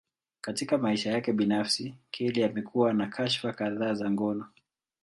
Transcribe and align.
Katika 0.41 0.77
maisha 0.77 1.11
yake 1.11 1.33
binafsi, 1.33 1.95
Kelly 2.11 2.43
amekuwa 2.43 2.93
na 2.93 3.07
kashfa 3.07 3.53
kadhaa 3.53 3.93
za 3.93 4.11
ngono. 4.11 4.45